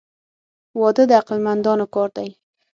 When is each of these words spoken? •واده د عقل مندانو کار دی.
•واده 0.79 1.03
د 1.09 1.11
عقل 1.19 1.37
مندانو 1.45 1.85
کار 1.95 2.09
دی. 2.17 2.29